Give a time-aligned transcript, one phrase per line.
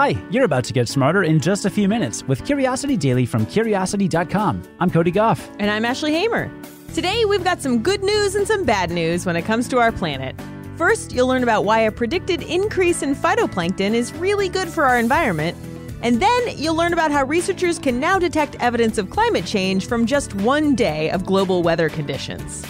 [0.00, 3.44] Hi, you're about to get smarter in just a few minutes with Curiosity Daily from
[3.44, 4.62] Curiosity.com.
[4.80, 5.46] I'm Cody Gough.
[5.58, 6.50] And I'm Ashley Hamer.
[6.94, 9.92] Today, we've got some good news and some bad news when it comes to our
[9.92, 10.34] planet.
[10.78, 14.98] First, you'll learn about why a predicted increase in phytoplankton is really good for our
[14.98, 15.54] environment.
[16.00, 20.06] And then you'll learn about how researchers can now detect evidence of climate change from
[20.06, 22.64] just one day of global weather conditions.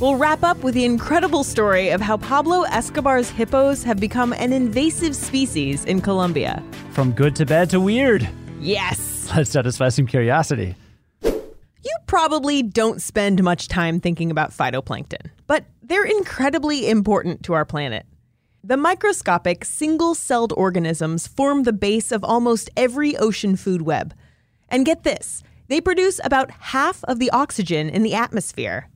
[0.00, 4.52] We'll wrap up with the incredible story of how Pablo Escobar's hippos have become an
[4.52, 6.62] invasive species in Colombia.
[6.94, 8.28] From good to bad to weird.
[8.60, 9.28] Yes!
[9.36, 10.76] Let's satisfy some curiosity.
[11.24, 17.64] You probably don't spend much time thinking about phytoplankton, but they're incredibly important to our
[17.64, 18.06] planet.
[18.62, 24.14] The microscopic, single celled organisms form the base of almost every ocean food web.
[24.68, 28.88] And get this they produce about half of the oxygen in the atmosphere.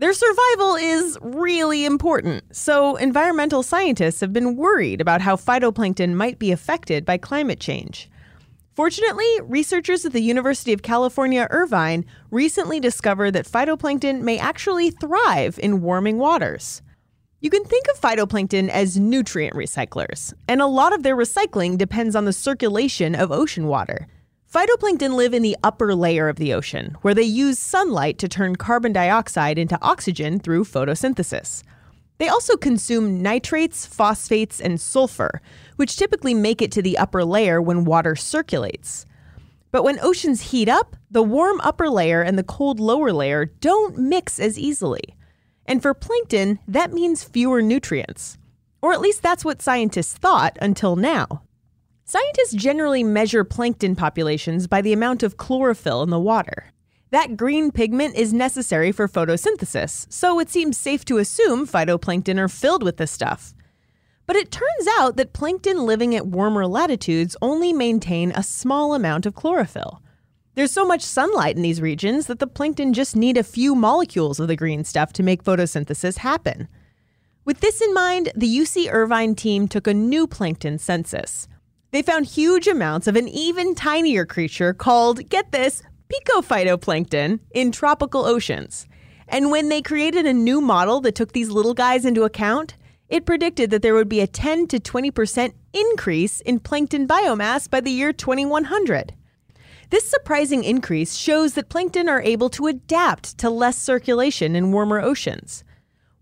[0.00, 6.38] Their survival is really important, so environmental scientists have been worried about how phytoplankton might
[6.38, 8.10] be affected by climate change.
[8.74, 15.60] Fortunately, researchers at the University of California, Irvine recently discovered that phytoplankton may actually thrive
[15.62, 16.80] in warming waters.
[17.42, 22.16] You can think of phytoplankton as nutrient recyclers, and a lot of their recycling depends
[22.16, 24.08] on the circulation of ocean water.
[24.52, 28.56] Phytoplankton live in the upper layer of the ocean, where they use sunlight to turn
[28.56, 31.62] carbon dioxide into oxygen through photosynthesis.
[32.18, 35.40] They also consume nitrates, phosphates, and sulfur,
[35.76, 39.06] which typically make it to the upper layer when water circulates.
[39.70, 43.98] But when oceans heat up, the warm upper layer and the cold lower layer don't
[43.98, 45.14] mix as easily.
[45.64, 48.36] And for plankton, that means fewer nutrients.
[48.82, 51.42] Or at least that's what scientists thought until now.
[52.10, 56.72] Scientists generally measure plankton populations by the amount of chlorophyll in the water.
[57.10, 62.48] That green pigment is necessary for photosynthesis, so it seems safe to assume phytoplankton are
[62.48, 63.54] filled with this stuff.
[64.26, 69.24] But it turns out that plankton living at warmer latitudes only maintain a small amount
[69.24, 70.02] of chlorophyll.
[70.56, 74.40] There's so much sunlight in these regions that the plankton just need a few molecules
[74.40, 76.66] of the green stuff to make photosynthesis happen.
[77.44, 81.46] With this in mind, the UC Irvine team took a new plankton census.
[81.92, 88.26] They found huge amounts of an even tinier creature called, get this, picophytoplankton in tropical
[88.26, 88.86] oceans.
[89.28, 92.76] And when they created a new model that took these little guys into account,
[93.08, 97.80] it predicted that there would be a 10 to 20% increase in plankton biomass by
[97.80, 99.14] the year 2100.
[99.90, 105.00] This surprising increase shows that plankton are able to adapt to less circulation in warmer
[105.00, 105.64] oceans.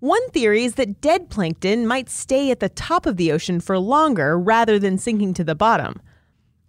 [0.00, 3.76] One theory is that dead plankton might stay at the top of the ocean for
[3.80, 6.00] longer rather than sinking to the bottom.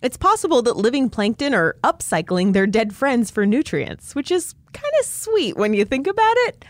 [0.02, 4.94] It's possible that living plankton are upcycling their dead friends for nutrients, which is kind
[5.00, 6.66] of sweet when you think about it.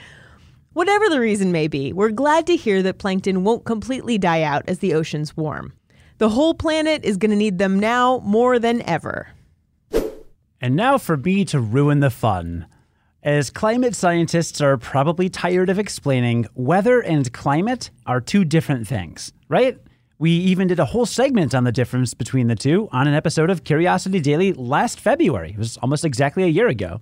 [0.74, 4.64] Whatever the reason may be, we're glad to hear that plankton won't completely die out
[4.68, 5.72] as the oceans warm.
[6.18, 9.30] The whole planet is going to need them now more than ever.
[10.60, 12.66] And now for me to ruin the fun.
[13.24, 19.34] As climate scientists are probably tired of explaining, weather and climate are two different things,
[19.50, 19.78] right?
[20.20, 23.50] We even did a whole segment on the difference between the two on an episode
[23.50, 25.52] of Curiosity Daily last February.
[25.52, 27.02] It was almost exactly a year ago.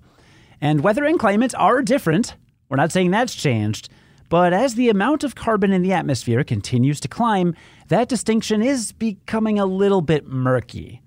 [0.60, 2.34] And weather and climate are different.
[2.68, 3.88] We're not saying that's changed.
[4.28, 7.54] But as the amount of carbon in the atmosphere continues to climb,
[7.90, 11.00] that distinction is becoming a little bit murky.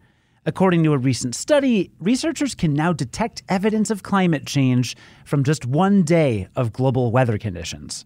[0.43, 5.67] According to a recent study, researchers can now detect evidence of climate change from just
[5.67, 8.05] one day of global weather conditions.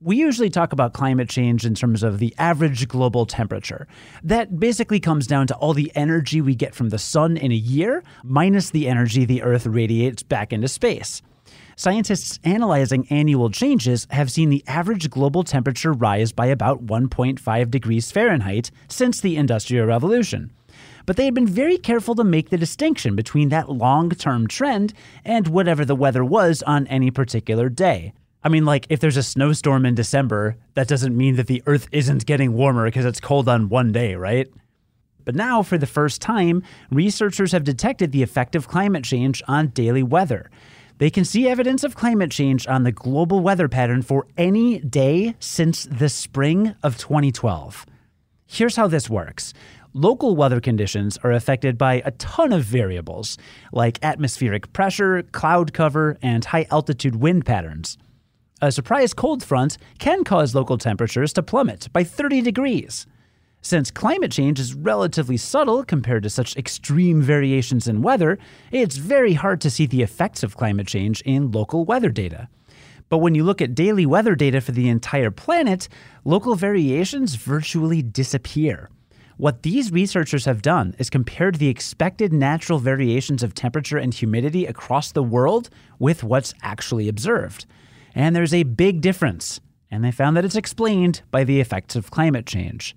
[0.00, 3.86] We usually talk about climate change in terms of the average global temperature.
[4.24, 7.54] That basically comes down to all the energy we get from the sun in a
[7.54, 11.22] year, minus the energy the Earth radiates back into space.
[11.76, 18.10] Scientists analyzing annual changes have seen the average global temperature rise by about 1.5 degrees
[18.10, 20.50] Fahrenheit since the Industrial Revolution
[21.06, 24.92] but they had been very careful to make the distinction between that long term trend
[25.24, 28.12] and whatever the weather was on any particular day.
[28.42, 31.88] I mean, like, if there's a snowstorm in December, that doesn't mean that the Earth
[31.92, 34.48] isn't getting warmer because it's cold on one day, right?
[35.24, 39.68] But now, for the first time, researchers have detected the effect of climate change on
[39.68, 40.50] daily weather.
[40.96, 45.34] They can see evidence of climate change on the global weather pattern for any day
[45.38, 47.86] since the spring of 2012.
[48.46, 49.54] Here's how this works
[49.92, 53.36] local weather conditions are affected by a ton of variables,
[53.72, 57.98] like atmospheric pressure, cloud cover, and high altitude wind patterns.
[58.62, 63.06] A surprise cold front can cause local temperatures to plummet by 30 degrees.
[63.62, 68.38] Since climate change is relatively subtle compared to such extreme variations in weather,
[68.70, 72.48] it's very hard to see the effects of climate change in local weather data.
[73.10, 75.88] But when you look at daily weather data for the entire planet,
[76.24, 78.88] local variations virtually disappear.
[79.40, 84.66] What these researchers have done is compared the expected natural variations of temperature and humidity
[84.66, 87.64] across the world with what's actually observed.
[88.14, 89.58] And there's a big difference,
[89.90, 92.94] and they found that it's explained by the effects of climate change.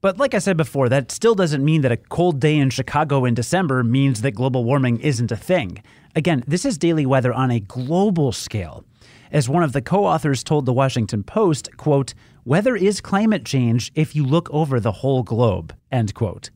[0.00, 3.24] But like I said before, that still doesn't mean that a cold day in Chicago
[3.24, 5.82] in December means that global warming isn't a thing.
[6.14, 8.84] Again, this is daily weather on a global scale.
[9.32, 12.12] As one of the co-authors told the Washington Post, quote,
[12.44, 16.50] weather is climate change if you look over the whole globe, end quote.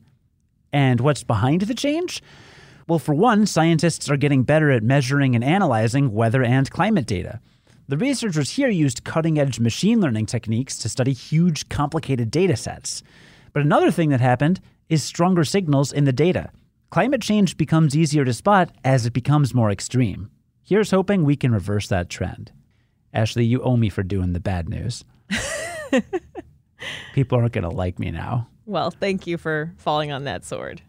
[0.71, 2.21] And what's behind the change?
[2.87, 7.39] Well, for one, scientists are getting better at measuring and analyzing weather and climate data.
[7.87, 13.01] The researchers here used cutting edge machine learning techniques to study huge, complicated data sets.
[13.53, 16.51] But another thing that happened is stronger signals in the data.
[16.91, 20.29] Climate change becomes easier to spot as it becomes more extreme.
[20.61, 22.51] Here's hoping we can reverse that trend.
[23.13, 25.03] Ashley, you owe me for doing the bad news.
[27.13, 28.47] People aren't going to like me now.
[28.65, 30.81] Well, thank you for falling on that sword.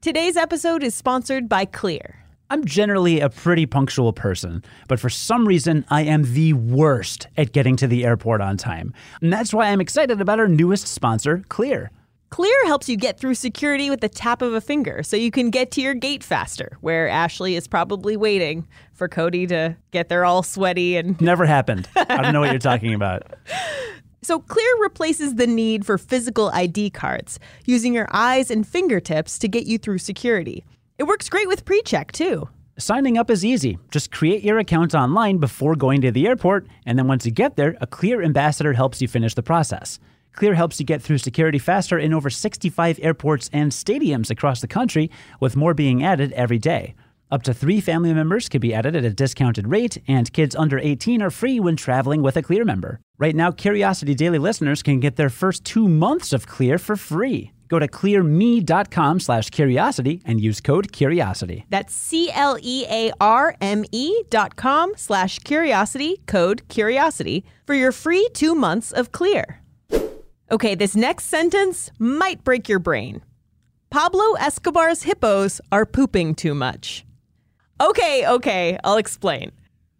[0.00, 2.16] Today's episode is sponsored by Clear.
[2.52, 7.52] I'm generally a pretty punctual person, but for some reason, I am the worst at
[7.52, 8.92] getting to the airport on time.
[9.22, 11.92] And that's why I'm excited about our newest sponsor, Clear.
[12.30, 15.50] Clear helps you get through security with the tap of a finger so you can
[15.50, 20.24] get to your gate faster, where Ashley is probably waiting for Cody to get there
[20.24, 21.20] all sweaty and.
[21.30, 21.88] Never happened.
[21.96, 23.24] I don't know what you're talking about.
[24.22, 29.48] So, Clear replaces the need for physical ID cards, using your eyes and fingertips to
[29.48, 30.64] get you through security.
[30.98, 32.48] It works great with pre check, too.
[32.78, 33.78] Signing up is easy.
[33.90, 37.56] Just create your account online before going to the airport, and then once you get
[37.56, 39.98] there, a Clear ambassador helps you finish the process.
[40.32, 44.68] Clear helps you get through security faster in over 65 airports and stadiums across the
[44.68, 45.10] country,
[45.40, 46.94] with more being added every day.
[47.30, 50.78] Up to three family members can be added at a discounted rate, and kids under
[50.78, 53.00] 18 are free when traveling with a Clear member.
[53.18, 57.52] Right now, Curiosity Daily listeners can get their first two months of Clear for free.
[57.68, 61.66] Go to clearme.com slash curiosity and use code curiosity.
[61.70, 67.74] That's C L E A R M E dot com slash curiosity, code curiosity, for
[67.74, 69.59] your free two months of Clear.
[70.52, 73.22] Okay, this next sentence might break your brain.
[73.88, 77.04] Pablo Escobar's hippos are pooping too much.
[77.80, 79.52] Okay, okay, I'll explain.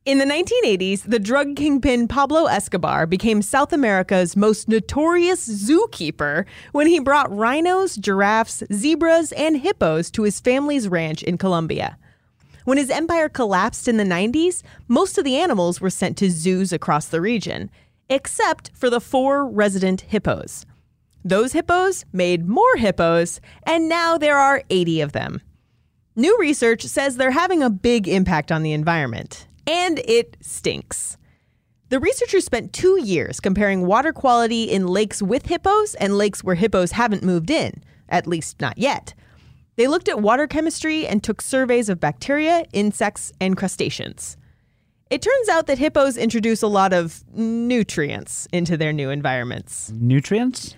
[0.05, 6.89] In the 1980s, the drug kingpin Pablo Escobar became South America's most notorious zookeeper when
[6.89, 11.97] he brought rhinos, giraffes, zebras, and hippos to his family's ranch in Colombia.
[12.65, 16.73] When his empire collapsed in the 90s, most of the animals were sent to zoos
[16.73, 17.71] across the region,
[18.11, 20.67] except for the four resident hippos.
[21.25, 25.41] Those hippos made more hippos, and now there are 80 of them.
[26.17, 31.17] New research says they're having a big impact on the environment, and it stinks.
[31.91, 36.55] The researchers spent two years comparing water quality in lakes with hippos and lakes where
[36.55, 39.15] hippos haven't moved in, at least not yet.
[39.77, 44.37] They looked at water chemistry and took surveys of bacteria, insects, and crustaceans.
[45.11, 49.91] It turns out that hippos introduce a lot of nutrients into their new environments.
[49.91, 50.77] Nutrients?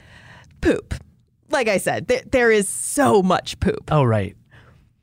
[0.62, 0.94] Poop.
[1.50, 3.90] Like I said, th- there is so much poop.
[3.92, 4.34] Oh, right.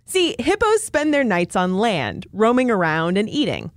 [0.06, 3.72] See, hippos spend their nights on land, roaming around and eating.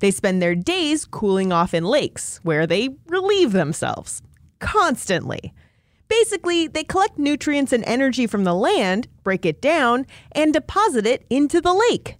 [0.00, 4.20] They spend their days cooling off in lakes, where they relieve themselves
[4.58, 5.54] constantly.
[6.08, 11.24] Basically, they collect nutrients and energy from the land, break it down, and deposit it
[11.30, 12.16] into the lake.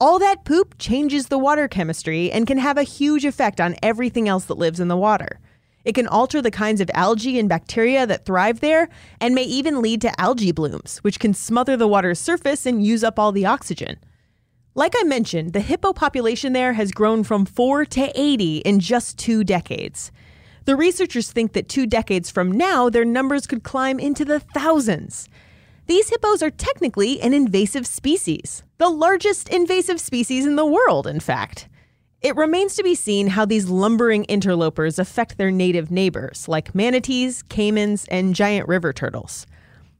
[0.00, 4.28] All that poop changes the water chemistry and can have a huge effect on everything
[4.28, 5.40] else that lives in the water.
[5.84, 8.88] It can alter the kinds of algae and bacteria that thrive there
[9.20, 13.02] and may even lead to algae blooms, which can smother the water's surface and use
[13.02, 13.96] up all the oxygen.
[14.76, 19.18] Like I mentioned, the hippo population there has grown from 4 to 80 in just
[19.18, 20.12] two decades.
[20.64, 25.28] The researchers think that two decades from now, their numbers could climb into the thousands.
[25.88, 31.18] These hippos are technically an invasive species, the largest invasive species in the world, in
[31.18, 31.66] fact.
[32.20, 37.42] It remains to be seen how these lumbering interlopers affect their native neighbors, like manatees,
[37.44, 39.46] caimans, and giant river turtles.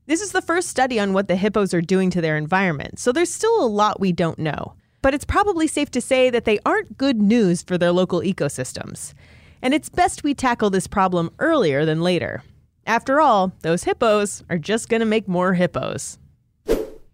[0.04, 3.11] This is the first study on what the hippos are doing to their environment, so
[3.11, 4.75] there's still a lot we don't know.
[5.00, 9.14] But it's probably safe to say that they aren't good news for their local ecosystems.
[9.62, 12.42] And it's best we tackle this problem earlier than later.
[12.88, 16.18] After all, those hippos are just going to make more hippos.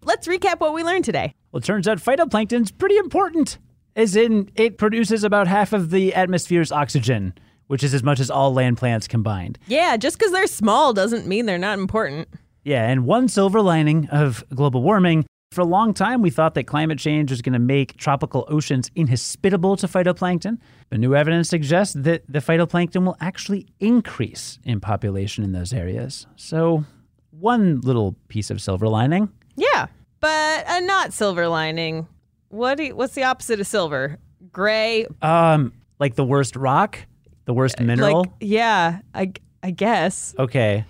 [0.05, 1.33] Let's recap what we learned today.
[1.51, 3.57] Well, it turns out phytoplankton's pretty important,
[3.93, 7.33] as in it produces about half of the atmosphere's oxygen,
[7.67, 9.59] which is as much as all land plants combined.
[9.67, 12.29] Yeah, just because they're small doesn't mean they're not important.
[12.63, 16.65] Yeah, and one silver lining of global warming for a long time, we thought that
[16.65, 20.59] climate change was going to make tropical oceans inhospitable to phytoplankton,
[20.89, 26.27] but new evidence suggests that the phytoplankton will actually increase in population in those areas.
[26.35, 26.83] So,
[27.31, 29.29] one little piece of silver lining.
[29.55, 29.87] Yeah,
[30.19, 32.07] but a not silver lining.
[32.49, 34.19] What do you, what's the opposite of silver?
[34.51, 35.07] Gray.
[35.21, 36.99] Um, like the worst rock,
[37.45, 38.19] the worst mineral.
[38.23, 39.31] Like yeah, I
[39.63, 40.35] I guess.
[40.37, 40.85] okay.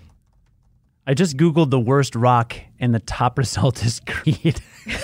[1.08, 4.60] I just googled the worst rock, and the top result is Creed.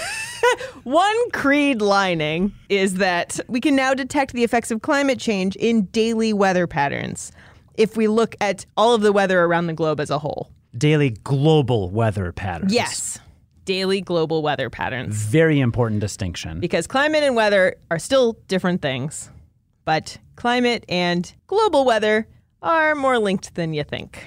[0.83, 5.83] One creed lining is that we can now detect the effects of climate change in
[5.85, 7.31] daily weather patterns
[7.75, 10.49] if we look at all of the weather around the globe as a whole.
[10.75, 12.73] Daily global weather patterns.
[12.73, 13.19] Yes.
[13.65, 15.15] Daily global weather patterns.
[15.15, 16.59] Very important distinction.
[16.59, 19.29] Because climate and weather are still different things,
[19.85, 22.27] but climate and global weather
[22.63, 24.25] are more linked than you think.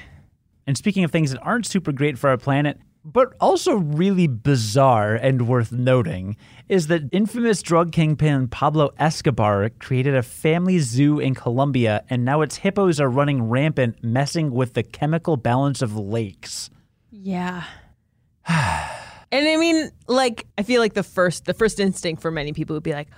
[0.67, 5.15] And speaking of things that aren't super great for our planet, but also really bizarre
[5.15, 6.37] and worth noting,
[6.69, 12.41] is that infamous drug kingpin Pablo Escobar created a family zoo in Colombia, and now
[12.41, 16.71] its hippos are running rampant, messing with the chemical balance of lakes.
[17.11, 17.65] Yeah.
[18.49, 22.75] and I mean, like, I feel like the first the first instinct for many people
[22.75, 23.09] would be like,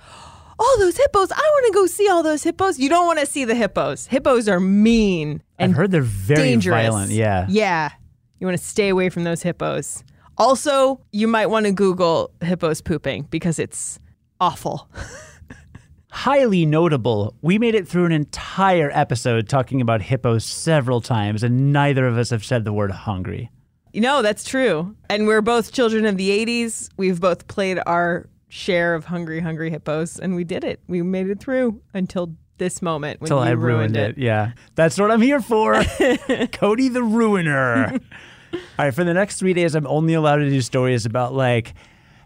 [0.59, 2.79] all those hippos, I want to go see all those hippos.
[2.79, 4.07] You don't want to see the hippos.
[4.07, 6.73] Hippos are mean I've heard they're very dangerous.
[6.73, 7.11] violent.
[7.11, 7.45] Yeah.
[7.49, 7.91] Yeah.
[8.39, 10.03] You want to stay away from those hippos.
[10.37, 13.99] Also, you might want to Google hippos pooping because it's
[14.39, 14.89] awful.
[16.11, 17.35] Highly notable.
[17.41, 22.17] We made it through an entire episode talking about hippos several times, and neither of
[22.17, 23.51] us have said the word hungry.
[23.93, 24.95] No, that's true.
[25.09, 26.89] And we're both children of the 80s.
[26.97, 30.79] We've both played our share of Hungry Hungry Hippos, and we did it.
[30.87, 34.17] We made it through until this moment when Till I ruined it.
[34.17, 34.51] Yeah.
[34.75, 35.83] That's what I'm here for.
[36.51, 37.99] Cody the Ruiner.
[38.53, 38.93] All right.
[38.93, 41.73] For the next three days, I'm only allowed to do stories about like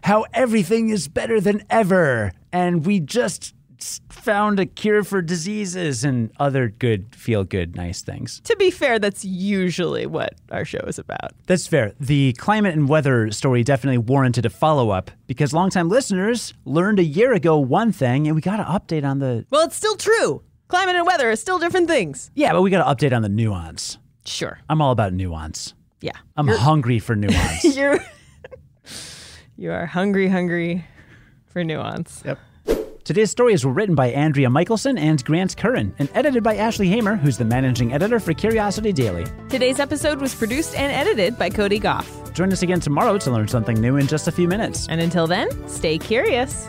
[0.04, 2.32] how everything is better than ever.
[2.52, 3.54] And we just
[4.08, 8.40] found a cure for diseases and other good, feel good, nice things.
[8.44, 11.32] To be fair, that's usually what our show is about.
[11.46, 11.92] That's fair.
[12.00, 17.04] The climate and weather story definitely warranted a follow up because longtime listeners learned a
[17.04, 19.44] year ago one thing and we got to update on the.
[19.50, 20.42] Well, it's still true.
[20.68, 22.30] Climate and weather are still different things.
[22.34, 23.98] Yeah, but we got to update on the nuance.
[24.24, 24.58] Sure.
[24.68, 25.74] I'm all about nuance.
[26.00, 26.12] Yeah.
[26.36, 27.64] I'm hungry for nuance.
[27.76, 27.98] You're
[29.56, 30.84] you are hungry, hungry
[31.46, 32.22] for nuance.
[32.24, 32.38] Yep.
[33.04, 37.16] Today's stories were written by Andrea Michelson and Grant Currin and edited by Ashley Hamer,
[37.16, 39.24] who's the managing editor for Curiosity Daily.
[39.48, 42.32] Today's episode was produced and edited by Cody Gough.
[42.32, 44.86] Join us again tomorrow to learn something new in just a few minutes.
[44.88, 46.68] And until then, stay curious.